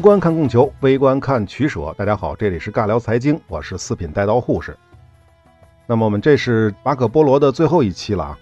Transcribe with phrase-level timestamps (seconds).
[0.00, 1.94] 宏观看供求，微观看取舍。
[1.94, 4.74] 大家好，这里是尬聊财经，我是四品带刀护士。
[5.86, 8.38] 那么我们这是马可波罗的最后一期了啊。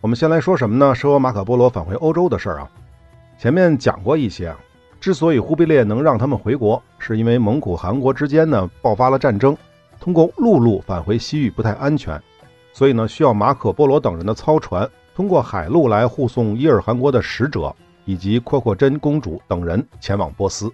[0.00, 0.94] 我们先来说什么呢？
[0.94, 2.70] 说马可波罗返回欧洲的事儿啊。
[3.36, 4.56] 前面讲过一些，
[4.98, 9.54] 之所以忽必烈能让他们回国，是因为蒙古、韩国之间呢爆发了战争，
[10.00, 12.18] 通过陆路返回西域不太安全，
[12.72, 17.76] 所以呢需要马可波罗等人的操船，通过海路来护送伊尔汗国的使者。
[18.04, 20.72] 以及阔阔真公主等人前往波斯。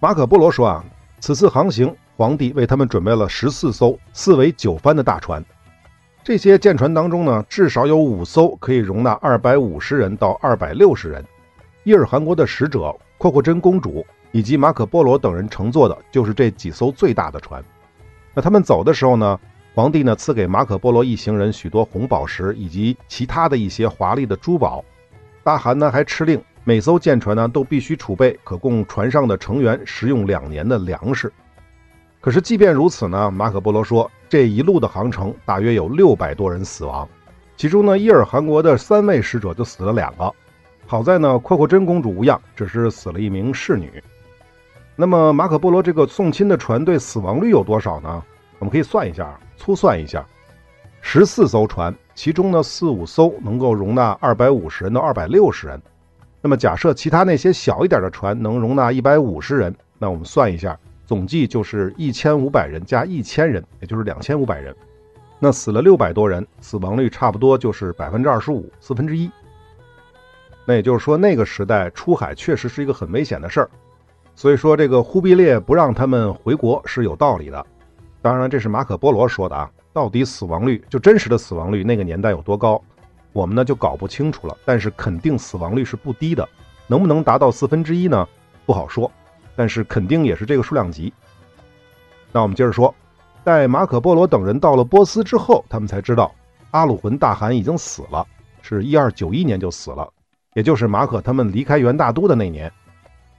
[0.00, 0.84] 马可波罗说啊，
[1.20, 5.44] 此次航行，皇帝为他们准备了十四艘四维九帆的大船。
[6.22, 11.24] 这些舰船当中呢，至少有五艘可以容纳二百五十人到二百六十人。
[11.84, 17.64] 伊尔汗国的使者阔阔真公主以及马可波罗等人乘坐的就是这几艘最大的船。
[18.34, 19.38] 那他们走的时候呢，
[19.72, 24.84] 皇帝呢赐给马可波罗一行人许多红宝石以及其他的一些华丽的珠宝。
[25.46, 31.32] 大汗呢还敕令，每艘舰船呢都必须储备可供船上的成员食用两年的粮食。
[32.20, 37.08] 可是即便如此呢，马可波罗说这一路的航程大约有六百多人死亡，
[37.56, 40.34] 其中呢伊尔汗国的三位使者就死了两个。
[40.84, 44.02] 好在呢阔阔真公主无恙，只是死了一名侍女。
[44.96, 48.20] 那么马可波罗这个送亲的船队死亡率有多少呢？
[48.58, 50.26] 我们可以算一下，粗算一下，
[51.08, 51.94] 十四艘船。
[52.16, 55.80] 其中呢，四五艘能够容纳二百五十人到二百六十人。
[56.42, 60.76] 那么假设其他那些小一点的船能容纳一百五十人，那我们算一下，
[61.06, 64.74] 总计就是一千五百人加一千人，也就是两千五百人。
[65.38, 69.30] 那死了六百多人，死亡率差不多就是百分之二十五，四分之一。
[70.64, 73.70] 那也就是说，那个时代出海确实是一个很危险的事儿。
[74.34, 77.64] 所以说，这个忽必烈不让他们回国是有道理的。
[78.20, 79.70] 当然，这是马可波罗说的啊。
[79.96, 82.78] 到底死亡率就真实的死亡率那个年代有多高，
[83.32, 84.54] 我们呢就搞不清楚了。
[84.62, 86.46] 但是肯定死亡率是不低的，
[86.86, 88.28] 能不能达到四分之一呢？
[88.66, 89.10] 不好说，
[89.56, 91.10] 但是肯定也是这个数量级。
[92.30, 92.94] 那我们接着说，
[93.42, 96.30] 在马可波罗等人到了波斯之后，他们才知道
[96.72, 98.26] 阿鲁浑大汗已经死了，
[98.60, 100.06] 是一二九一年就死了，
[100.52, 102.70] 也就是马可他们离开元大都的那年。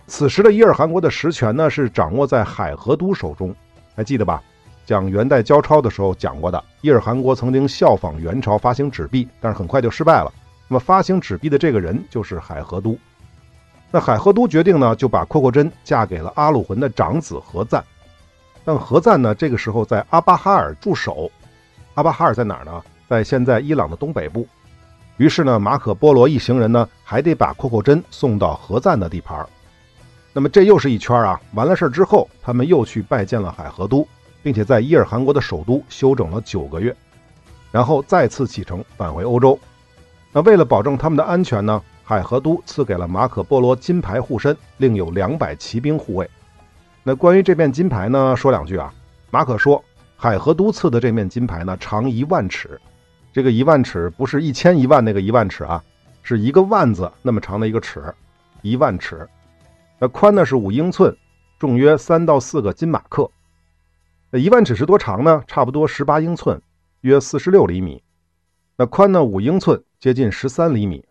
[0.07, 3.53] 此时的伊尔汗国的实权呢是掌握在海河都手中，
[3.95, 4.41] 还记得吧？
[4.88, 10.31] 讲元代交钞的时候讲过的，伊尔汗国曾经效仿元朝发行纸币，但是很快就失败了。
[10.70, 12.98] 那么发行纸币的这个人就是海河都。
[13.92, 17.84] 那海河都决定呢，就把阔阔真嫁给了阿鲁浑的长子何赞。
[18.64, 21.30] 但何赞呢，这个时候在阿巴哈尔驻守。
[21.96, 22.81] 阿巴哈尔在哪儿呢？
[23.09, 24.48] 在现在伊朗的东北部。
[25.18, 29.46] 于是呢，马可波罗一行人呢，还得把阔阔真送到何赞的地盘。
[30.31, 31.42] 那么这又是一圈啊！
[31.56, 34.08] 完了事儿之后，他们又去拜见了海河都。
[34.42, 36.96] 并且在伊尔汗国的首都休整了九个月，
[37.72, 39.59] 然后再次启程返回欧洲。
[40.31, 46.30] 那为了保证他们的安全呢，海河都赐给了马可波罗金牌护身，另有两百骑兵护卫。
[47.03, 48.94] 那关于这面金牌呢，说两句啊。
[49.30, 49.84] 马可说，
[50.16, 52.80] 海河都赐的这面金牌呢，长一万尺。
[53.34, 55.84] 这个一万尺不是一千一万那个一万尺啊，
[56.24, 58.02] 是一个万字那么长的一个尺，
[58.62, 59.28] 一万尺。
[60.00, 61.16] 那宽呢是五英寸，
[61.59, 63.30] 重约三到四个金马克。
[64.30, 65.42] 那一万尺是多长呢？
[65.48, 66.62] 差不多十八英寸，
[67.00, 68.04] 约四十六厘米。
[68.76, 69.24] 那宽呢？
[69.24, 71.06] 五英寸，接近十三厘米。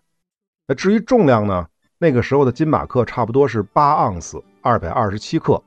[0.68, 1.66] 那至于重量呢？
[1.96, 5.62] 那个时候的金马克差不多是八盎司，二百二十七克。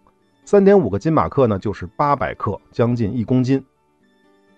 [0.46, 3.66] 三点五个金马克呢，就是八百克，将近一公斤。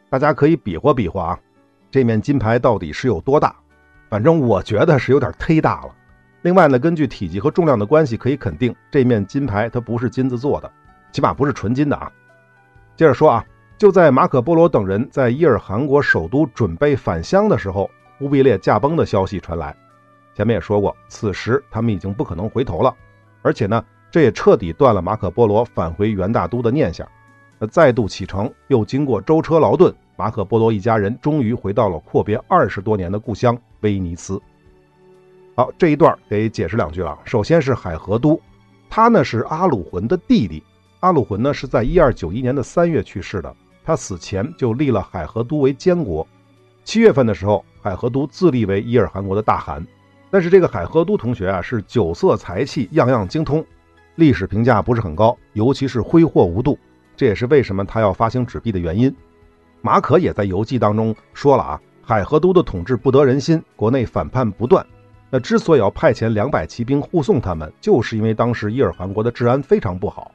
[0.10, 1.40] 大家可以比划比划啊，
[1.90, 3.56] 这面金牌到底是有多大？
[4.10, 5.96] 反正我觉得是有点忒大了。
[6.42, 10.70] 另外呢，根据体积和重量的关系，可以肯定这面金牌它不是金子做的，
[11.14, 12.12] 起码不是纯金的啊。
[12.96, 13.46] 接着说啊，
[13.78, 19.76] 就在马可波罗等人在伊尔汗国首都准备返乡的时候，忽必烈驾崩的消息传来。
[20.36, 22.96] 前面也说过，此时他们已经不可能回头了，
[23.42, 27.08] 而且呢，这也彻底断了马可波罗返回元大都的念想。
[27.58, 34.42] 那再度启程，又经过舟车劳顿，马可波罗一家人终于回到了阔别二十多年的故乡威尼斯。
[35.56, 37.18] 好，这一段得解释两句了。
[37.26, 38.40] 首先是海河都，
[38.90, 40.64] 他呢是阿鲁浑的弟弟。
[41.02, 43.52] 阿鲁浑呢是在一二九一年的三月去世的，
[43.84, 46.26] 他死前就立了海河都为监国。
[46.84, 49.84] 七月份的时候，海河都自立为伊尔汗国的大汗。
[50.30, 53.66] 但是这个海河都同学啊是酒色财气样样精通，
[54.14, 56.78] 历史评价不是很高，尤其是挥霍无度，
[57.18, 59.14] 这也是为什么他要发行纸币的原因。
[59.82, 64.86] 马可也在游记当中说了啊，海河都的统治不得人心，国内反叛不断。
[65.32, 70.32] 那之所以要派遣两百骑兵护送他们，就是因为当时伊尔汗国的治安非常不好。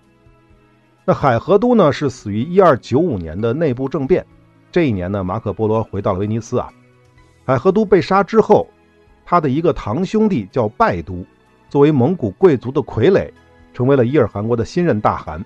[1.09, 4.27] 那海河都呢是死于一二九五年的内部政变，
[4.73, 6.69] 这一年呢，马可波罗回到了威尼斯啊。
[7.45, 8.67] 海河都被杀之后，
[9.25, 11.25] 他的一个堂兄弟叫拜都，
[11.69, 13.31] 作为蒙古贵族的傀儡，
[13.73, 15.41] 成为了伊尔汗国的新任大汗。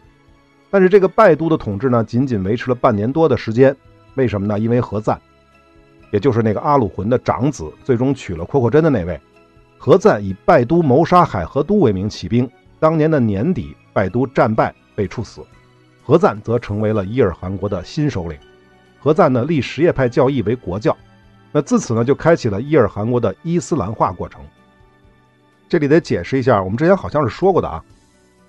[0.71, 3.77] 但是这个拜都的统治呢，仅仅维持了半年多的时间。
[4.15, 4.59] 为什么呢？
[4.59, 5.21] 因为何赞，
[6.11, 9.21] 也就是那个阿鲁浑的长子，最终娶了阔阔真的那位。
[9.77, 15.41] 何赞以拜都谋杀海河都为名起兵，当年的年底，拜都战败被处死，
[16.05, 18.39] 何赞则成为了伊尔汗国的新首领。
[18.99, 20.95] 何赞呢，立什叶派教义为国教。
[21.51, 24.43] 那自此呢，就开启了伊尔汗国的伊斯兰化过程。
[25.71, 27.83] 这里得解释一下，我们之前好像是说过的啊，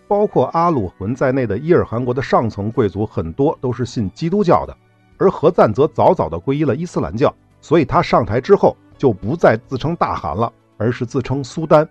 [0.10, 4.76] 包括阿鲁浑在内的伊尔汗国的上层贵族很多都是信基督教的，
[5.18, 11.88] 而何赞则早早的皈依了伊斯兰教，所以他上台之后就不再自称大汗了，而是自称苏丹。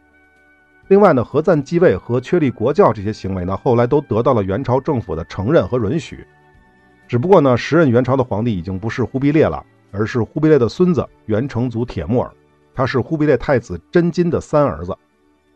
[0.90, 6.26] 另外呢，何赞继位和确立国教这些行为呢，后来都得到了元朝政府的承认和允许。
[7.06, 9.64] 只不过呢，时任元朝的皇帝已经不是忽必烈了。
[9.92, 12.30] 而是忽必烈的孙子元成祖铁木儿，
[12.72, 14.96] 他是忽必烈太子真金的三儿子。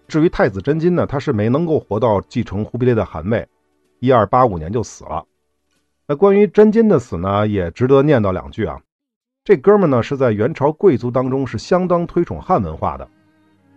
[0.08, 3.46] 至于太子真金呢，他是没能够活到继承忽必烈的汗位，
[4.00, 5.24] 一二八五年就死了。
[6.08, 8.80] 那关于真金的死呢，也值得念叨两句啊。
[9.44, 13.08] 这哥们呢是在元朝贵族当中是相当推崇汉文化的，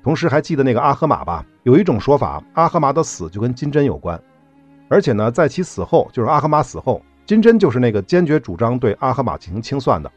[0.07, 1.45] 同时还记得那个阿合马吧？
[1.63, 4.17] 有一种说法，阿合马的死就跟金针有关，
[4.87, 10.09] 而且呢，在其死后，就是阿合马死后，金针就是那个坚决主张对阿合马进行清算的。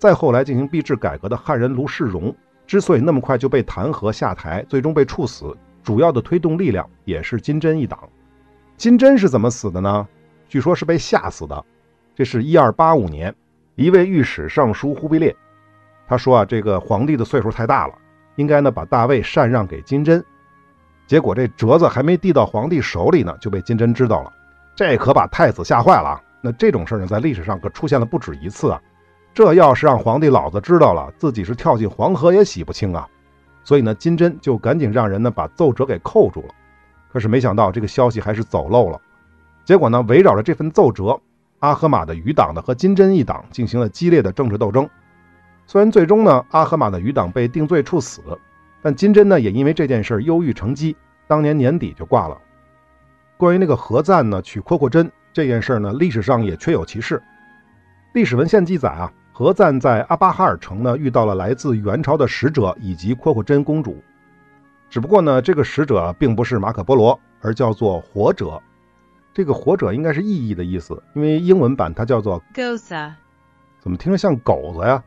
[0.00, 2.34] 再后来进行币制改革的汉人卢世荣，
[2.66, 8.00] 之所以那么快就被弹劾下台，最终被处死，主要的推动力量也是金针一党。
[8.76, 10.08] 金针是怎么死的呢？
[10.48, 11.64] 据说是被吓死的。
[12.16, 13.32] 这是一二八五年，
[13.76, 15.36] 一位御史上书忽必烈，
[16.08, 17.94] 他说啊，这个皇帝的岁数太大了，
[18.40, 20.24] 应该呢把大位禅让给金针。
[21.06, 24.32] 结果这折子还没递到皇帝手里呢，就被金针知道了，
[24.74, 26.22] 这可把太子吓坏了啊。
[26.40, 28.80] 那这种事儿呢，在历史上可出现了不止一次啊。
[29.34, 33.06] 这要是让皇帝老子知道了，自己是跳进黄河也洗不清啊！
[33.62, 36.54] 所以呢，金针就赶紧让人呢把奏折给扣住了。
[37.12, 38.98] 可是没想到这个消息还是走漏了。
[39.64, 41.20] 结果呢，围绕着这份奏折，
[41.58, 44.88] 阿合马的余党呢和金针一党进行了激烈的政治斗争。
[45.70, 48.20] 虽然最终呢，阿合马的余党被定罪处死，
[48.82, 50.96] 但金针呢也因为这件事忧郁成疾，
[51.28, 52.36] 当年年底就挂了。
[53.36, 57.22] 关于那个何赞呢娶阔阔真这件事呢，历史上也确有其事。
[58.14, 59.12] 历史文献记载啊。
[59.32, 64.02] 何赞在阿巴哈尔城呢遇到了来自元朝的使者以及阔阔真公主，
[64.88, 68.60] 只不过呢这个使者并不是马可波罗，而叫做活者。
[69.32, 73.12] 这个活者应该是意义的意思，因为英文版它叫做 Gosa，
[73.78, 75.00] 怎么听着像狗子呀？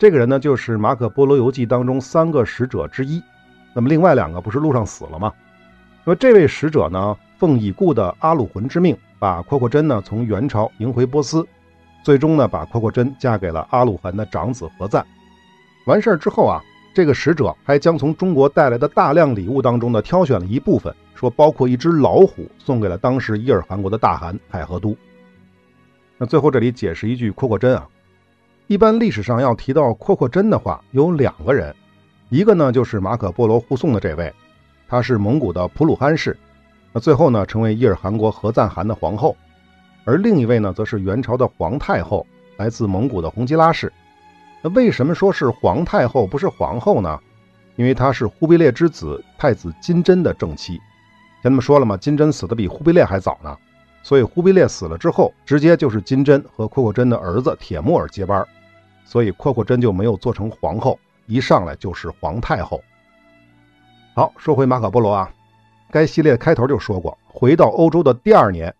[0.00, 3.22] 这个人呢就是马可波罗游记当中三个使者之一，
[3.74, 5.30] 那么另外两个不是路上死了吗？
[6.04, 11.46] 那么这位使者呢奉已故的阿鲁浑之命，把阔阔真呢从元朝迎回波斯。
[12.02, 15.06] 最终呢，把阔阔真嫁给了阿鲁汗的长子何赞。
[15.84, 16.62] 完事儿之后啊，
[16.94, 24.96] 这个使者还将从中国带来的大量礼物当中呢，挑选了一部分，说包括一只老虎，送给了当时伊尔汗国的大汗海河都。
[26.16, 27.86] 那最后这里解释一句，阔阔真啊，
[28.70, 31.74] 一般历史上要提到阔阔真的话，有两个人，
[32.28, 34.32] 一个呢就是马可波罗护送的这位，
[34.86, 36.38] 他是蒙古的普鲁汗氏，
[36.92, 39.36] 那最后呢成为伊尔汗国何赞汗的皇后。
[40.04, 42.24] 而另一位呢，则是元朝的皇太后，
[42.58, 43.92] 来自蒙古的洪吉拉氏。
[44.62, 47.18] 那为什么说是皇太后不是皇后呢？
[47.74, 50.78] 因为她是忽必烈之子太子金真的正妻。
[51.42, 53.52] 前面说了嘛，金真死的比忽必烈还早呢，
[54.04, 58.46] 所以忽必烈死了之后，直接就是金真和阔阔真的儿子铁木儿接班，
[59.10, 62.80] 所以阔阔真就没有做成皇后，一上来就是皇太后。
[64.14, 65.28] 好，说回马可波罗啊，
[65.90, 68.72] 该系列开头就说过，回到欧洲的第二年。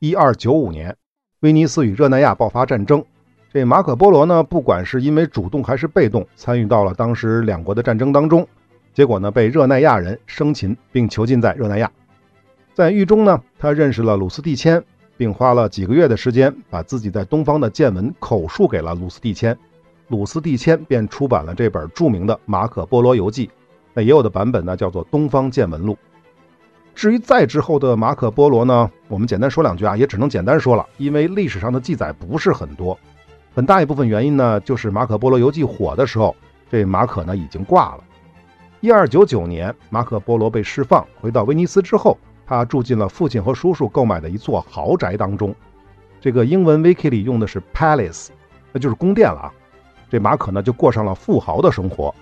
[0.00, 0.96] 一二九五年，
[1.38, 3.04] 威尼斯与热那亚爆发战争。
[3.52, 8.44] 这马可波罗呢，不管是因为主动还是被动，参与到了当时两国的战争当中。
[8.92, 11.88] 结果呢，被热那亚人生擒并囚禁在热那亚。
[12.74, 14.82] 在狱中呢，他认识了鲁斯蒂谦，
[15.16, 19.56] 并花了几个月的时间，把自己在东方的见闻口述给了鲁斯蒂谦。
[20.08, 23.46] 鲁斯蒂谦便出版了这本著名的《马可波罗游记》。
[23.92, 25.94] 那也有的版本呢，叫做《东方见闻录》。
[26.94, 32.98] 至于再之后的马可波罗呢，我们简单说两句啊，也只能简单说了，因为历史上的记载不是很多，
[33.54, 36.34] 很大一部分原因呢，就是马可波罗游记火的时候，
[36.70, 38.04] 这马可呢已经挂了。
[38.80, 45.54] 一二九九年，马可波罗被释放，回到威尼斯之后，他住进了父亲和叔叔购买的一座豪宅当中，
[46.20, 48.28] 这个英文 wiki 里用的是 palace，
[48.72, 49.52] 那就是宫殿了啊。
[50.08, 52.14] 这马可呢就过上了富豪的生活。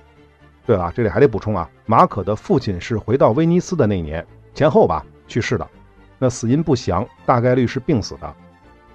[0.66, 4.26] 对了，这里还得补充啊，马可的父亲是回到威尼斯的那年。
[4.54, 5.68] 前后吧去世的，
[6.18, 8.34] 那死因不详，大概率是病死的。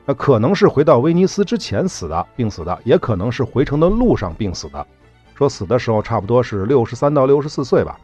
[0.05, 4.87] 那可能是回到威尼斯之前死的，病死的，也可能是回程的路上病死的。
[5.35, 7.99] 说死的时候差不多是六十三到六十四岁吧。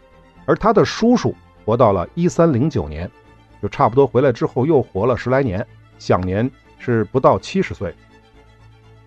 [0.46, 1.34] 而他的叔叔
[1.66, 3.10] 活到了一三零九年，
[3.62, 5.66] 就差不多回来之后又活了十来年，
[5.98, 7.96] 享年是不到七十岁。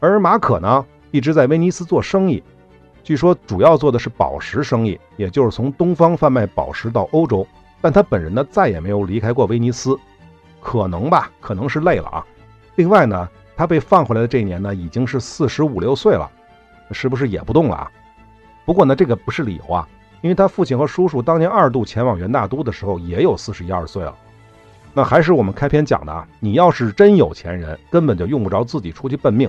[0.01, 2.43] 而马可呢，一直在威尼斯做生意，
[3.03, 7.47] 据说主要做的是宝石生意，也就是从东方贩卖宝石到欧洲。
[7.81, 9.97] 但他本人呢，再也没有离开过威尼斯，
[10.61, 12.27] 可能吧，可能是累了啊。
[12.75, 16.29] 另外呢，他被放回来的这一年呢，已经是四十五六岁了，
[16.91, 17.91] 是不是也不动了啊？
[18.65, 19.89] 不过呢，这个不是理由啊，
[20.21, 24.15] 因为他父亲和叔叔当年二度前往元大都的时候，也有四十一二岁了。
[24.93, 29.49] 那还是我们开篇讲的啊，你要是真有钱人，根本就用不着自己出去奔命。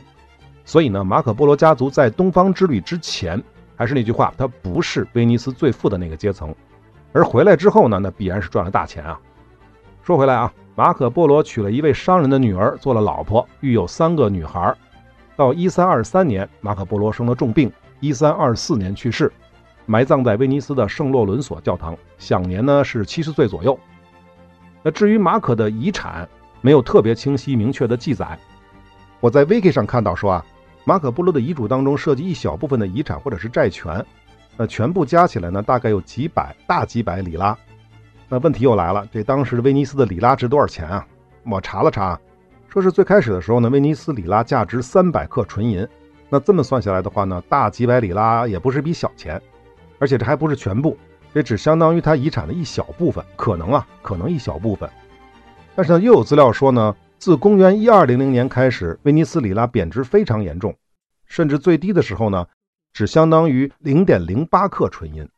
[0.70, 3.44] 所以呢，马可波罗家族在东方之旅之前，
[3.76, 6.54] 还是那句话，他不是威尼斯最富的那个阶层。
[7.12, 9.20] 而回来之后呢，那必然是赚了大钱啊。
[10.04, 14.72] 说回来啊，马可波罗娶了一位商人的女儿做了老婆，育有三个女孩。
[15.36, 19.32] 到一三二三年，马可波罗生了重病，一三二四年去世，
[19.88, 23.76] 埋葬在威尼斯的圣洛伦索教堂，享年呢是七十岁左右。
[24.84, 26.30] 那至于马可的遗产，
[26.62, 28.38] 没有特别清晰明确的记载。
[29.20, 30.46] 我在 Wiki 上看到说啊，
[30.90, 34.04] 马可波罗的遗嘱当中涉及一小部分的遗产或者是债权。
[34.58, 37.56] 那全部加起来呢，大概有几百大几百里拉。
[38.28, 41.06] 那问题又来了，这当时威尼斯的里拉值多少钱啊？
[41.44, 42.20] 我查了查，
[42.70, 45.88] 说是最开始的时候呢，威尼斯里拉价值三百克纯银。
[46.28, 49.40] 那这么算下来的话呢，大几百里拉也不是一笔小钱，
[50.00, 50.98] 而且这还不是全部，
[51.36, 54.90] 这只相当于他遗产的一小部分，可能啊，可能一小部分。
[55.76, 60.74] 但是呢，又有资料说呢，自公元一二零零年开始，威尼斯里拉贬值非常严重，
[61.26, 62.48] 甚至最低的时候呢。
[62.92, 65.30] 只相当于零点零八克纯银，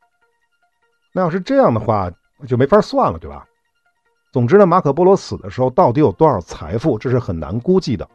[1.13, 2.09] 那要是这样的话，
[2.47, 3.45] 就没法算了，对吧？
[4.31, 8.09] 总之呢，马可波罗死的时候到底有多少财富，这是很难估计的。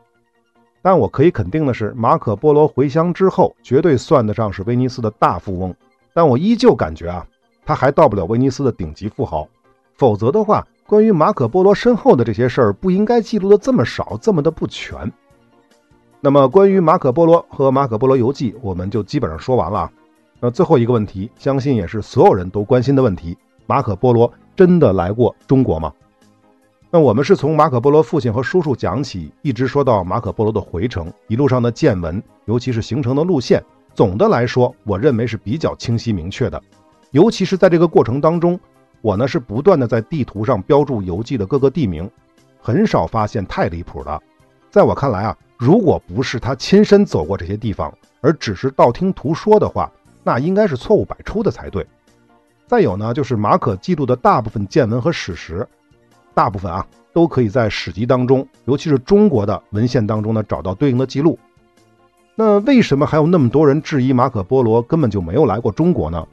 [0.81, 5.73] 但我可以肯定的是，马可波罗回乡之后，绝对算得上是威尼斯的大富翁。
[6.15, 7.27] 但我依旧感觉啊，
[7.67, 9.47] 他还到不了威尼斯的顶级富豪。
[9.99, 15.13] 否则的话，关于马可波罗身后的这些事儿，不应该记录的这么少，这么的不全。
[16.21, 19.93] 那么，关于马可波罗和马可波罗游记，我们就基本上说完了啊。
[20.39, 25.93] 那最后一个问题，相信也是所有人都关心的问题：马可波罗真的来过中国吗？
[26.89, 33.63] 那我们是从马可波罗父亲和叔叔讲起，一直说到马可波罗的回程，一路上的见闻，尤其是行程的路线，
[33.93, 36.63] 总的来说，我认为是比较清晰明确的。
[37.11, 38.59] 尤其是在这个过程当中，
[39.07, 42.11] 我呢是不断的在地图上标注游记的各个地名，
[42.61, 44.21] 很少发现太离谱的。
[44.69, 45.37] 在我看来啊。
[45.59, 49.91] 如果不是他亲身走过这些地方，而只是道听途说的话，
[50.23, 51.87] 那应该是错误百出的才对。
[52.67, 55.67] 再有呢，就是马可记录的大部分见闻和史实，
[56.35, 61.39] 大部分啊都可以在史籍当中，尤其是中国的文献当中呢找到对应的记录。
[62.35, 66.27] 那为什么还有那么多人质疑马可波罗根本就没有来过中国呢？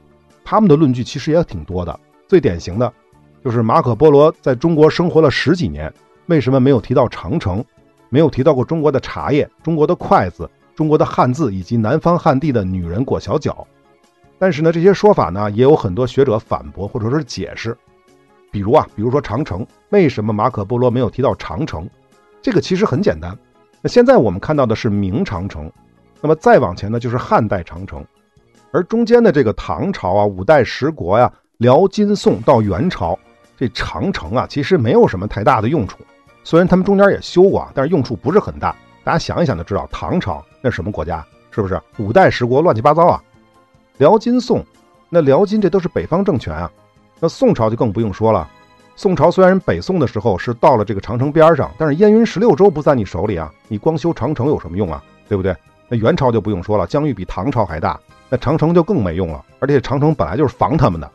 [0.44, 1.98] 他们的论据其实也挺多的。
[2.34, 2.92] 最典型的，
[3.44, 5.94] 就是马可波罗在中国生活了十几年，
[6.26, 7.64] 为什么没有提到长城？
[8.08, 13.64] 没有提到过中国的茶叶、中国的筷子、中国的汉字以及南方汉地的女人裹小脚，
[14.36, 17.78] 但是呢，这些说法呢也有很多学者反驳或者说是解释。
[18.50, 21.88] 比如啊，比如说长城，为什么马可波罗没有提到长城？
[22.42, 23.38] 这个其实很简单。
[23.80, 25.70] 那现在我们看到的是明长城，
[26.20, 28.04] 那么再往前呢就是汉代长城，
[28.72, 33.16] 而中间的这个唐朝啊、五代十国呀、辽、金、宋到元朝，
[33.56, 35.98] 这长城啊其实没有什么太大的用处。
[36.42, 38.74] 虽然他们中间也修过，但是用处不是很大。
[39.04, 41.24] 大家想一想就知道，唐朝那什么国家？
[41.52, 43.22] 是不是五代十国乱七八糟啊？
[43.98, 44.64] 辽金宋，
[45.08, 46.68] 那辽金这都是北方政权啊。
[47.20, 48.50] 那宋朝就更不用说了。
[48.96, 55.00] 宋朝虽然北宋的时候是到了这个长城边上，但是燕云十六州不在你手里啊，你光修长城有什么用啊？
[55.28, 55.54] 对不对？
[55.88, 59.44] 那元朝就不用说了，疆域比唐朝还大，那长城就更没用了。
[59.60, 61.08] 而且长城本来就是防他们的，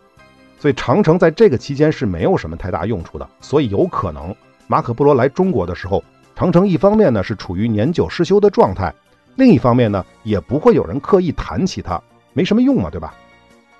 [0.59, 3.27] 所以长城在这个期间是没有什么太大用处的。
[3.41, 4.35] 所以有可能。
[4.67, 6.03] 马可波罗来中国的时候，
[6.35, 8.93] 长城一方面呢是处于年久失修的状态，
[9.35, 11.99] 另一方面呢也不会有人刻意谈起它，
[12.33, 13.15] 没什么用嘛，对吧？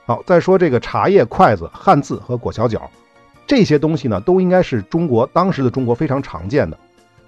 [0.06, 2.90] 好，再说这个茶叶、筷子、汉字和裹小脚，
[3.46, 6.78] 这些东西呢都应该是中国当时的中国非常常见的，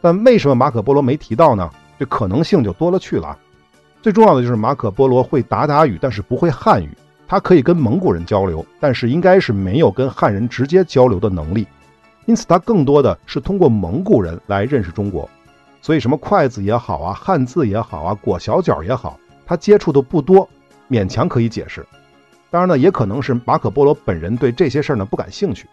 [0.01, 1.70] 但为什么马可波罗没提到呢？
[2.00, 3.38] 这可能性就多了去了。
[4.01, 6.89] 最重要的就是马可波罗会达达语，但是不会汉语，
[7.31, 11.65] 他可以跟蒙古人交流，但是应该是没有跟汉人直接交流的能力。
[12.25, 15.29] 因此，他更多的是通过蒙古人来认识中国，
[15.81, 20.45] 所以什么筷子也好啊，汉字也好啊，裹小脚也好，他接触的不多，
[20.89, 21.88] 勉强可以解释。
[22.50, 25.69] 当然呢，也可能是马可波罗本人对这些事儿呢不感兴趣。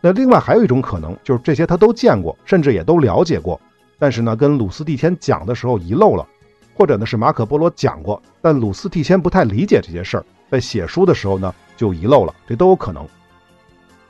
[0.00, 3.60] 那另外还有一种可能，就是这些他都见过，甚至也都了解过，
[3.98, 6.24] 但是呢，跟鲁斯蒂谦讲的时候遗漏了，
[6.72, 13.06] 或者呢是马可波罗讲过，但鲁斯蒂谦不太理解这些事儿，在写书的时候呢就遗漏了，这都有可能。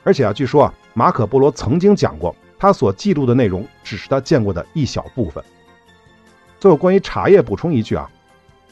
[0.03, 5.43] 而且啊，据说啊，马可波罗曾经讲过，他所记录的内容只是他见过的一小部分。
[6.59, 8.09] 最后，关于茶叶补充一句啊，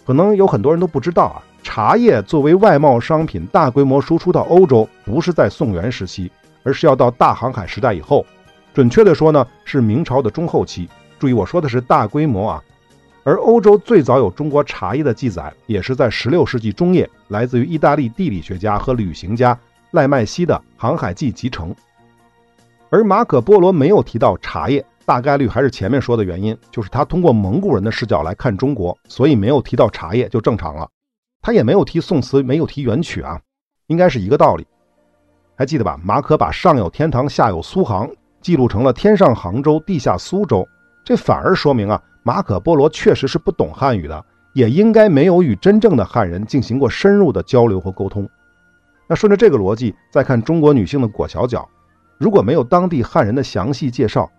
[0.05, 6.31] 可能有很多人都不知道啊，茶叶作为外贸商品大规模输出到欧洲，不是在宋元时期，
[6.63, 8.25] 而是要到大航海时代以后。
[8.73, 10.89] 准确的说呢，是明朝的中后期。
[11.19, 12.63] 注意，我说的是大规模啊。
[13.29, 19.55] 而欧洲最早有中国茶叶的记载，也是在16世纪中叶，来自于意大利地理学家和旅行家
[19.91, 21.69] 赖麦西的《航海记集成》。
[22.89, 30.89] 而马可波罗没有提到茶叶，大概率还是前面说的原因，就是他通过蒙古人的视角来看中国，所以没有提到茶叶就正常了。
[31.39, 33.39] 他也没有提宋词，没有提元曲啊，
[33.85, 34.65] 应该是一个道理。
[35.55, 35.99] 还记得吧？
[36.03, 38.09] 马可把上有天堂，下有苏杭。
[38.41, 40.67] 记录成了天上杭州，地下苏州，
[41.05, 48.29] 这反而说明啊，马可波罗确实是不懂汉语的，也应该没有与真正的汉人进行过深入的交流和沟通。
[49.07, 51.67] 那顺着这个逻辑，再看中国女性的裹小脚，
[52.19, 54.29] 如果没有当地汉人的详细介绍，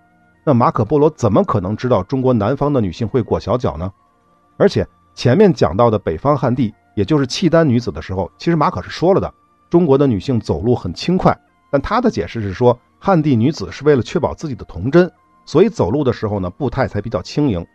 [0.47, 3.91] 那马可波罗怎么可能知道中国南方的女性会裹小脚呢？
[4.57, 9.35] 而且前面讲到的北方汉地，也就是契丹女子的时候，其实马可是说了的，
[9.69, 11.37] 中国的女性走路很轻快，
[11.73, 12.79] 但他的解释是说。
[13.03, 15.11] 汉地女子是为了确保自己的童真，
[15.47, 17.67] 所以走路的时候呢，步态才比较轻盈。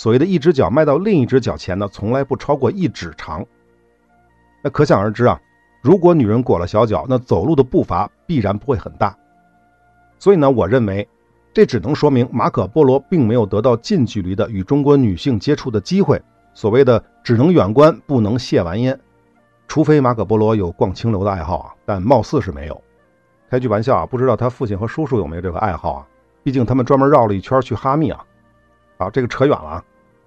[0.00, 3.44] 所谓的一只脚迈到另一只脚前呢，从来不超过一指长。
[4.62, 5.38] 那可想而知啊，
[5.82, 9.14] 如果女人裹了小脚，那走路的步伐必然不会很大。
[10.18, 11.06] 所以呢，我认为
[11.52, 16.18] 这只能说明马可波罗并没有得到近距离的与中国女性接触的机会。
[16.54, 18.98] 所谓的只能远观，不能亵玩焉。
[19.68, 22.82] 除非马可波罗有逛青楼的爱好啊，但貌似是没有。
[23.50, 26.06] 开句玩笑啊，不知道他父亲和叔叔有没有这个爱好啊？
[26.42, 28.24] 毕竟他们专门绕了一圈去哈密啊。
[28.96, 29.84] 好，这个扯远了啊。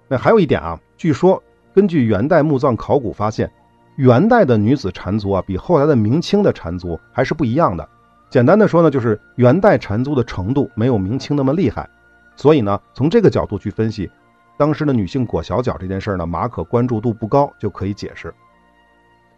[0.08, 1.42] 那还有一点啊，据说
[1.74, 3.50] 根据元代墓葬考古发现，
[3.96, 7.88] 元代的女子缠足啊，比后来的明清的缠足还是不一样的。
[8.30, 11.88] 简单的说呢，就是元代缠足的程度没有明清那么厉害。
[12.36, 14.10] 所以呢，从这个角度去分析，
[14.56, 18.34] 当时的女性裹小脚这件事呢，马可关注度不高就可以解释。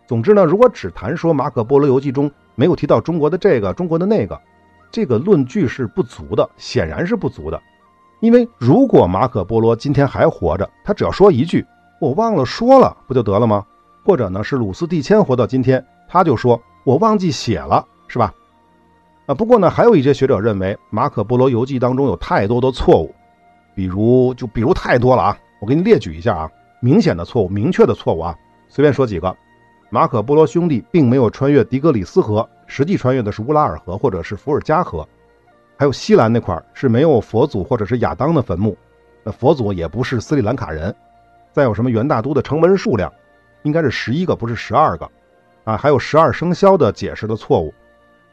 [0.06, 4.40] 总之呢，如果只谈说马可波罗游记中没有提到中国的这个、中国的那个，
[4.90, 7.60] 这个论据是不足的，显然是不足的。
[8.20, 11.66] 因为如果马可波罗今天还活着，他只要说一句
[12.00, 13.64] “我忘了说了”，不就得了吗？
[14.04, 18.32] 或者呢，是鲁斯蒂谦活到今天，他就说“我忘记写了”，是吧？
[19.26, 23.14] 啊，不过呢，还有一些学者认为马可波罗游记当中有太多的错误，
[23.74, 26.50] 比如就比如太多了啊，我给你列举一下啊，
[26.80, 28.36] 明显的错误、明确的错误啊，
[28.68, 29.36] 随便说几个。
[29.90, 35.06] 马可波罗兄弟并没有穿越底格里斯河，实际穿越的是乌拉尔河或者是伏尔加河。
[35.76, 38.76] 还有西兰那块是没有佛祖或者是亚当的坟墓，
[39.22, 40.94] 那佛祖也不是斯里兰卡人。
[41.52, 43.12] 再有什么元大都的城门数量，
[43.62, 45.10] 应该是十一个，不是十二个。
[45.64, 47.74] 啊，还有十二生肖的解释的错误。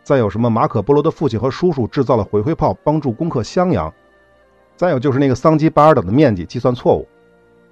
[0.04, 3.92] 再有什么马可波罗的父亲和叔叔制造了回回炮，帮助攻克襄阳。
[4.76, 7.08] 再有就是那个桑基巴尔岛的面积计算错误。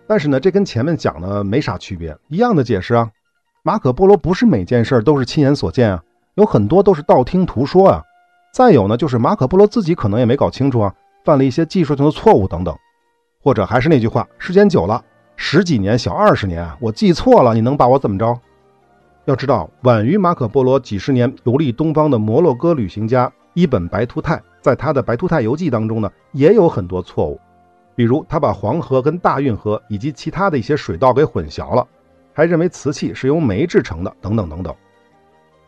[0.07, 3.09] 但是呢，这跟前面讲的没啥区别，一样的解释啊。
[3.63, 6.03] 马可波罗不是每件事都是亲眼所见啊，
[6.35, 8.03] 有很多都是道听途说啊。
[8.51, 12.77] 再有呢，就是马可波罗自己可能也没搞清楚啊，犯了一些技术性的错误等等。
[13.41, 15.03] 或者还是那句话，时间久了，
[15.35, 18.37] 十几年小二十年啊，我记错了，你能把我怎么着？
[19.25, 27.39] 要知道，晚于马可波罗几十年游历东方的摩洛哥旅行家伊本白图泰，在他的《白图泰游记》当中呢，也有很多错误，
[27.95, 31.87] 比如他把黄河跟大运河以及其他的一些水道给混淆了。
[32.33, 34.75] 还认为瓷器是由煤制成的，等等等等。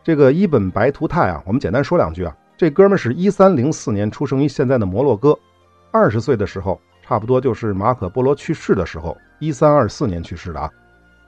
[0.02, 2.36] 这个伊本白图泰啊，我们简单说两句啊。
[2.56, 5.36] 这哥们是一三零四年出生于现在的摩洛哥，
[5.90, 10.70] 二十岁的时候，差不多就是马可波罗去世的时候，一三二四年去世的啊。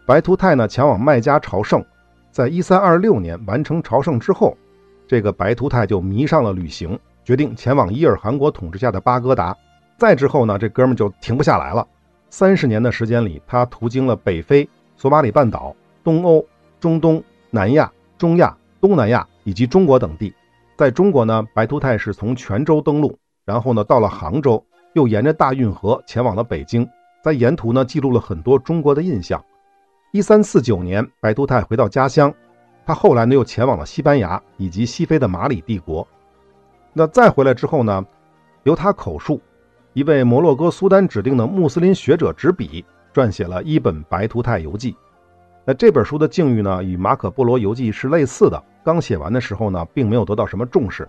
[0.06, 1.84] 白图泰呢前往麦加朝圣，
[2.30, 4.56] 在一三二六年完成朝圣之后，
[5.08, 9.56] 这个白图泰就迷上了旅行，决定前往伊尔汗国统治下的巴格达。
[9.98, 11.84] 再之后呢，这哥们就停不下来了。
[12.30, 14.68] 三十年的时间里，他途经了北非。
[14.96, 16.42] 索马里半岛、东欧、
[16.80, 20.32] 中东、南亚、中亚、东南亚以及中国等地，
[20.76, 24.62] 在中国呢，白图泰是从泉州登陆，然后呢到了杭州，
[24.92, 26.86] 又沿着大运河前往了北京，
[27.22, 29.42] 在沿途呢记录了很多中国的印象。
[30.12, 32.32] 一三四九年，白图泰回到家乡，
[32.84, 36.06] 他后来呢又前往了西班牙以及西非的马里帝国。
[36.92, 38.04] 那再回来之后呢，
[38.64, 39.40] 由他口述，
[39.94, 42.84] 一位摩洛哥苏丹指定的穆斯林学者执笔。
[43.14, 44.92] 撰写了一本《白图泰游记》，
[45.68, 48.62] 那这本书的境遇呢，与《马可波罗游记》是类似的。
[48.84, 51.08] 刚写完的时候呢，并没有得到什么重视，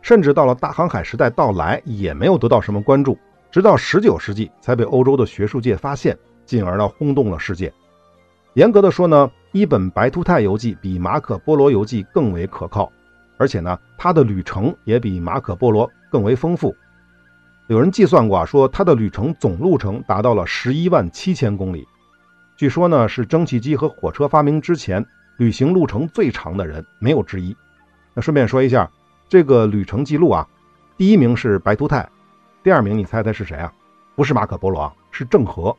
[0.00, 3.18] 甚至到了大航海时代到来，也没有得到什么关注。
[3.50, 6.16] 直到19世纪，才被欧洲的学术界发现，
[6.46, 7.70] 进而呢轰动了世界。
[8.54, 12.90] 严格的说呢，一本《白图泰游记》比《马可波罗游记》更为可靠。
[13.36, 16.74] 而且呢，他的旅程也比马可波罗更为丰富。
[17.66, 21.86] 有人计算过啊，说他的旅程总路程达到了十一万七千公里，
[22.58, 27.56] 据说呢是蒸汽机和火车发明之前旅行路程最长的人，没有之一。
[28.14, 28.90] 那顺便说一下，
[29.28, 30.44] 这个旅程记录啊，
[30.96, 32.08] 第一名是白图泰，
[32.64, 33.72] 第二名你猜猜是谁啊？
[34.16, 35.76] 不是马可波罗啊，是郑和。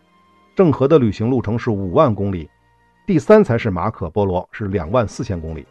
[0.56, 2.50] 郑和的旅行路程是五万公里，
[3.06, 5.68] 第三才是马可波罗，是两万四千公里。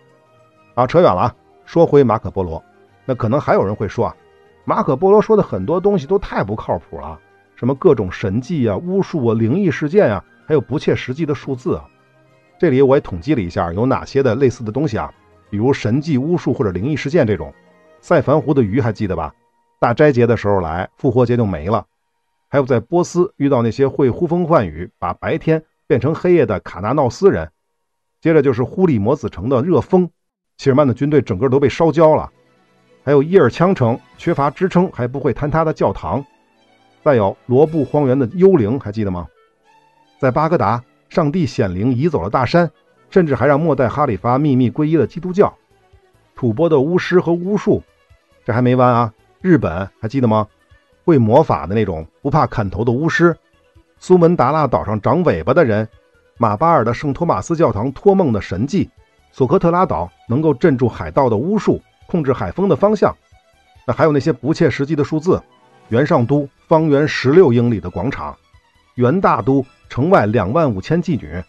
[0.75, 2.63] 啊，扯远了啊，说回马可波罗，
[3.07, 4.15] 那可能还有人会说啊。
[4.67, 7.19] 马可波罗说的很多东西都太不靠谱了，
[7.57, 11.85] 什么各种神迹啊、巫术啊、灵异事件啊，还有不切实际的数字啊。
[12.59, 15.13] 这里我也统计了一下，有哪些的类似的东西啊？
[15.51, 17.53] 比如神迹、巫术或者灵异事件这种。
[18.01, 19.35] 塞凡湖的鱼还记得吧？
[19.79, 21.85] 大斋节的时候来，复活节就没了。
[22.49, 27.51] 还有在波斯遇到那些会呼风唤雨、把白天变成黑夜的卡纳闹斯人。
[28.23, 30.09] 接着就是忽里摩子城的热风，
[30.57, 32.33] 希尔曼的军队整个都被烧焦了。
[33.05, 36.25] 还有伊尔羌城缺乏支撑还不会坍塌的教堂，
[37.05, 39.27] 再有罗布荒原的幽灵，还记得吗？
[40.19, 42.71] 在巴格达，上帝显灵移走了大山，
[43.09, 45.57] 甚至还让末代哈里发秘密皈依了基督教。
[46.35, 47.83] 吐蕃的巫师和巫术，
[48.45, 49.13] 这还没完啊！
[49.41, 50.47] 日本还记得吗？
[51.05, 53.37] 会魔法的那种不怕砍头的巫师，
[53.99, 55.89] 苏门答腊岛上长尾巴的人，
[56.37, 58.91] 马巴尔的圣托马斯教堂托梦的神迹，
[59.33, 61.81] 索科特拉岛能够镇住海盗的巫术。
[62.09, 63.15] 控制海风的方向，
[63.87, 65.43] 那还有那些不切实际的数字：
[65.91, 68.35] 元上都方圆十六英里的广场，
[68.95, 71.43] 元大都城外两万五千妓女，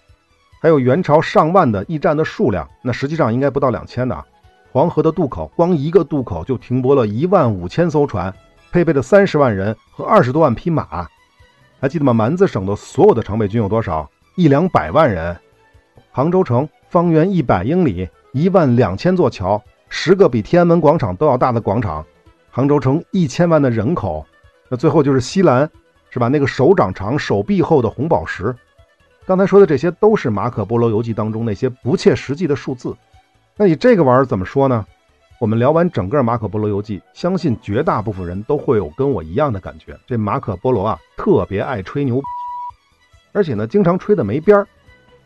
[0.62, 4.25] 还有元朝上万的驿站的数量，那实际上应该不到两千的。
[4.71, 8.34] 黄河的渡口，光一个渡口就停泊了一万五千艘船，
[8.71, 11.08] 配备了三十万人和二十多万匹马。
[11.80, 12.13] 还记得吗？
[12.13, 14.10] 蛮子省的所有的常备军有多少？
[14.36, 15.36] 一两百万人。
[16.12, 19.62] 杭州城方圆一百英里，一万两千座桥。
[19.88, 22.06] 十个比天安门广场都要大的广场，
[22.52, 24.23] 杭州城一千万的人口，
[24.69, 25.67] 那最后就是西兰，
[26.10, 26.28] 是吧？
[26.28, 28.56] 那个手掌长、手臂厚的红宝石。
[29.26, 32.95] 刚才说的这些都是马可波罗游记当中那些不切实际的数字。
[33.56, 34.86] 那你这个玩意儿怎么说呢？
[35.39, 42.22] 我们聊完整个马可波罗游记，相信绝大部分人都会有跟我一样的感觉：这马可波罗啊，特别爱吹牛，
[43.32, 44.67] 而且呢，经常吹的没边儿。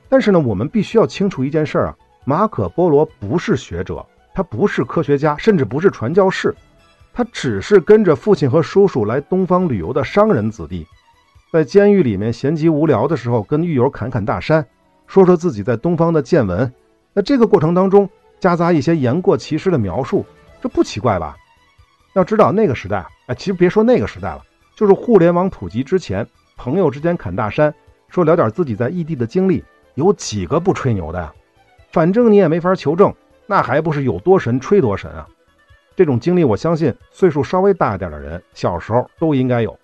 [0.09, 4.05] 但是呢，我们必须要清楚一件事啊，马可波罗不是学者。
[4.35, 6.55] 他不是科学家，甚至不是传教士，
[7.13, 10.87] 他只是跟着父亲和叔叔来东方旅游的商人子弟，
[11.51, 14.65] 在监狱里面闲极无聊的时候，跟狱友侃侃大山，
[15.05, 16.73] 说说自己在东方的见闻。
[17.13, 20.25] 那这个过程当中夹杂一些言过其实的描述，
[20.59, 21.37] 这不奇怪吧？
[22.13, 24.41] 要知道那个时代，哎，其实别说那个时代了，
[24.75, 27.71] 就是互联网普及之前，朋友之间侃大山，
[28.09, 31.31] 说聊点自己在异地的经历，有几个不吹牛的呀？
[31.91, 33.13] 反正你也没法求证。
[33.45, 35.27] 那还不是有多神吹多神啊！
[35.95, 39.77] 这种经历，我相信岁数稍微大一点的人小时候都应该有。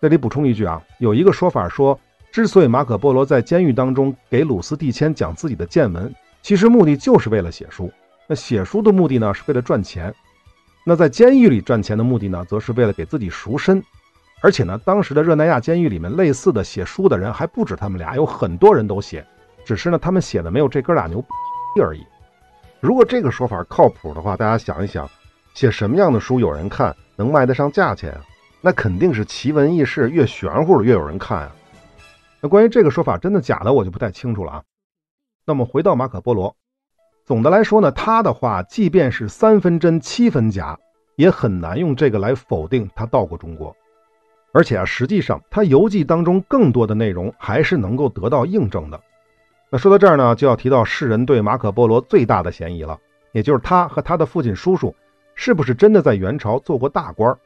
[0.00, 1.98] 这里补充一句啊，有一个说法说，
[2.30, 7.90] 之所以马可波罗在监狱当中给鲁斯蒂谦讲自己的见闻，其实目的就是为了写书。
[8.26, 10.10] 那写书的目的呢，是为了赚钱；
[10.84, 13.82] 那在监狱里赚钱的目的呢，则是为了给自己赎身。
[14.42, 19.26] 而且呢，当时的热那亚监狱里面类似的写书的人还不止他们俩，有很多人都写，
[19.64, 22.04] 只是呢，他们写的没有这哥俩牛逼而已。
[22.84, 25.10] 如果这个说法靠谱的话，大家想一想，
[25.54, 28.20] 写什么样的书有人看，能卖得上价钱啊？
[28.60, 31.56] 那肯定是奇闻异事，越玄乎越有人看啊。
[32.42, 34.62] 那关于这个说法真的假的，我就不太清楚了啊。
[35.46, 36.54] 那么回到马可波罗，
[37.24, 40.78] 总的来说呢，他的话即便是三分真七分假，
[41.16, 43.74] 也很难用这个来否定他到过中国。
[44.52, 49.00] 而且啊，实际上他游记当中更多的内容还是能够得到印证的。
[49.70, 52.98] 那说到这儿呢，就要提到世人对马可波罗最大的嫌疑了，
[53.32, 54.94] 也就是他和他的父亲叔叔
[55.34, 57.36] 是不是真的在元朝做过大官，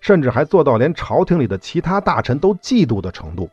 [0.00, 3.50] 甚至还做到连朝廷里的其他大臣都嫉妒的程度。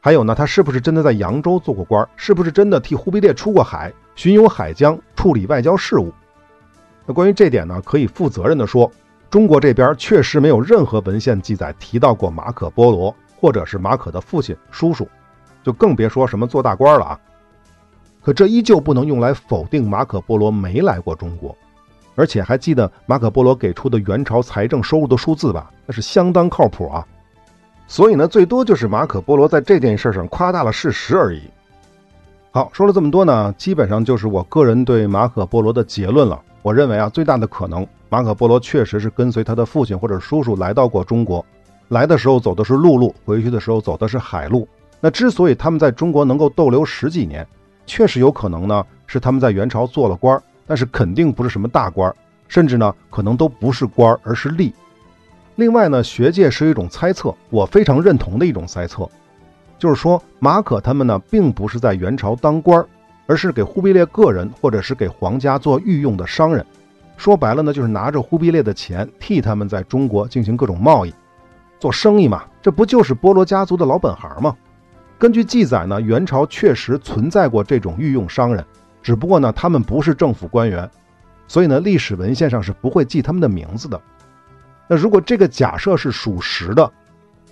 [0.00, 6.12] 还有呢，他是不是真的在扬州做过官，是不是真的替忽必烈出过海，巡游海疆，处理外交事务？
[7.06, 8.90] 那关于这点呢，可以负责任的说，
[9.28, 15.08] 中国这边确实没有任何文献记载提到过马可波罗，或者是马可的父亲叔叔。
[15.64, 17.20] 就更别说什么做大官了啊！
[18.22, 21.56] 可这依旧不能用来否定马可波罗没来过中国，
[22.14, 25.70] 而且还记得马可波罗给出的元朝财政收入的数字吧？
[25.86, 27.06] 那是相当靠谱啊！
[27.86, 31.42] 所以呢，最多就是马可波罗在这件事上夸大了事实而已。
[32.50, 36.40] 好，说了这么多呢，基本上就是我个人对马可波罗的结论了。
[36.62, 41.44] 我认为啊，最大的可能，马可波罗确实是跟随他的父亲或者叔叔来到过中国，
[41.88, 44.66] 来的时候走的是陆路，回去的时候走的是海路。
[45.04, 47.46] 那之所以他们在中国能够逗留十几年，
[47.84, 52.10] 确实有可能呢，是他们在元朝做了官儿，但是肯定不是什么大官，
[52.48, 54.72] 甚至呢可能都不是官儿而是吏。
[55.56, 59.06] 另外呢，学界是一种猜测，我非常认同的一种猜测，
[59.78, 62.86] 就是说马可他们呢并不是在元朝当官儿，
[63.26, 66.64] 而是给忽必烈个人或者是给皇家做御用的商人。
[67.18, 71.12] 说白了呢，就是拿着忽必烈的钱替他们在中国进行各种贸易、
[71.78, 72.44] 做生意嘛。
[72.62, 74.56] 这不就是波罗家族的老本行吗？
[75.24, 78.62] 根据记载呢，元朝确实存在过这种御用商人，
[79.02, 80.86] 只不过呢，他们不是政府官员，
[81.48, 83.98] 所以呢，历史文献上是不会记他们的名字的。
[84.86, 86.92] 那如果这个假设是属实的，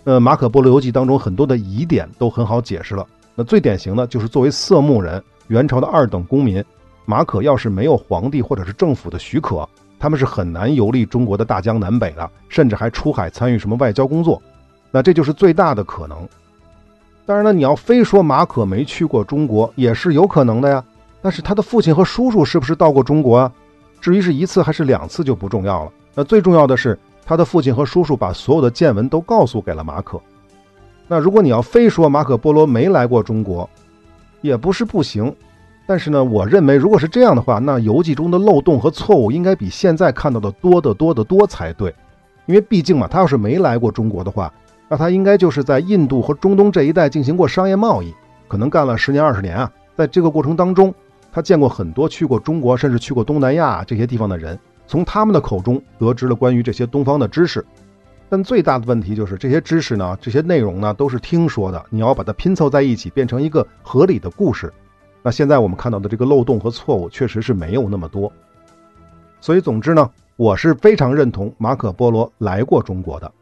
[0.04, 3.06] 呃，《马可·波罗游记》当中很多的疑点都很好解释了。
[3.34, 6.62] 那最典型的就是作为色目人，元朝的二等公民，
[7.06, 9.66] 马可要是没有皇帝或者是政府的许可，
[9.98, 14.42] 他们是很难游历中国的大江南北的，甚至还出海参与什么外交工作。
[14.90, 16.28] 那这就是最大的可能。
[17.24, 20.84] 当然了，你要非说马可没去过中国，也是有可能的呀。
[21.20, 23.52] 但是他的父亲和叔叔是不是到过中国啊？
[24.00, 25.92] 至于是一次还是两次就不重要了。
[26.14, 26.98] 那最重要的是。
[27.24, 30.20] 他的父亲和叔叔把所有的见闻都告诉给了马可。
[31.06, 33.70] 那如果你要非说马可波罗没来过中国，
[34.40, 35.32] 也不是不行。
[35.86, 41.94] 但是呢，我认为如果是这样的话，那游记中的漏洞和错误应该比现在看到的多得多得多才对。
[42.46, 44.52] 因为毕竟嘛，他要是没来过中国的话，
[44.92, 48.14] 那他应该就是在印度和中东这一带进行过商业贸易，
[48.46, 49.72] 可能干了十年二十年啊。
[49.96, 50.94] 在这个过程当中，
[51.32, 54.58] 他见过很多去过中国甚至去过东南亚这些地方的人。
[54.86, 57.64] 从他们的口中得知了关于这些东方的知识，
[58.28, 64.70] 但最大的问题就是这些知识呢，这些内容呢都是听说的，你要把它拼凑在一起，变成一个合理的故事。
[65.22, 68.30] 那现在我们看到的这个漏洞和错误，确实是没有那么多。
[69.40, 73.32] 所以总之呢，我是非常认同马可波罗来过中国的。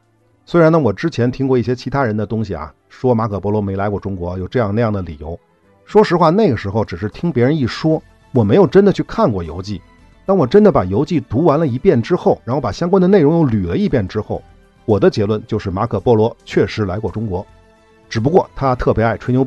[0.50, 5.38] 虽然呢，我之前听过一些其他人的东西啊，说马可波罗没来过中国，有这样那样的理由。
[5.84, 9.80] 说实话，那个时候只是听别人一说，我没有真的去看过游记。
[10.26, 14.42] 当我真的把游记读完了一遍之后，然后把相关的内容又捋了一遍之后，
[14.86, 17.46] 我的结论就是马可波罗确实来过中国，
[18.08, 19.46] 只不过他特别爱吹牛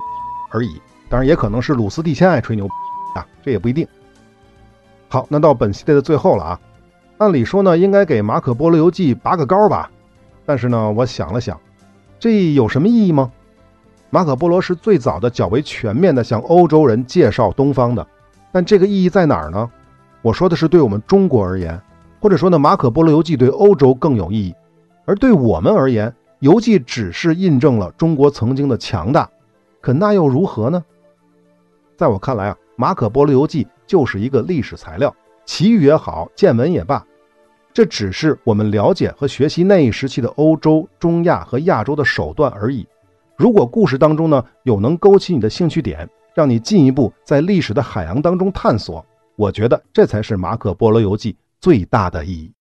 [0.51, 0.79] 而已。
[1.09, 2.65] 当然，也可能是鲁斯蒂先爱吹牛
[3.13, 3.85] 啊，这也不一定。
[5.09, 6.59] 好，那到本系列的最后了啊，
[7.17, 9.91] 按理说呢，应该给马可波罗游记拔个高吧，
[10.45, 11.59] 但是呢，我想了想，
[12.19, 13.31] 这有什么意义吗？
[14.09, 18.05] 马可波罗是最早的较为全面的向欧洲人介绍东方的，
[18.51, 19.71] 但这个意义在哪儿呢？
[20.21, 21.81] 我说的是对我们中国而言，
[22.21, 24.55] 或者说呢，马可波罗游记对欧洲更有意义，
[25.05, 29.29] 而对我们而言，游记只是印证了中国曾经的强大，
[29.81, 30.83] 可那又如何呢？
[31.97, 35.13] 在我看来啊，马可波罗游记就是一个历史材料，
[35.45, 37.05] 奇遇也好，见闻也罢，
[37.73, 42.85] 这只是我们了解和学习那一时期的欧洲、中亚和亚洲的手段而已。
[43.35, 49.03] 如果故事当中呢有能勾起你的兴趣点，让你进一步在历史的海洋当中探索。
[49.35, 52.53] 我觉得这才是《马可波罗游记》最大的意义。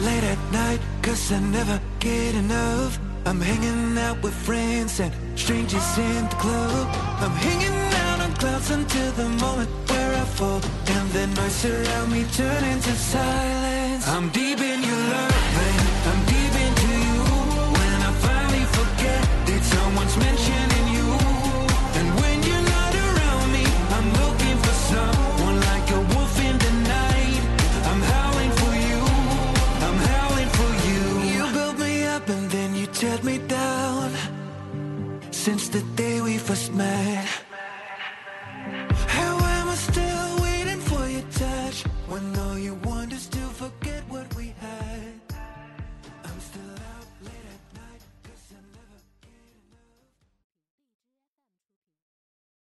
[0.00, 2.98] Late at night, cause I never get enough.
[3.24, 6.88] I'm hanging out with friends and strangers in the club.
[7.20, 10.60] I'm hanging out on clouds until the moment where I fall.
[10.86, 14.08] And the noise around me turn into silence.
[14.08, 15.81] I'm deep in your love,
[35.72, 37.31] the day we first met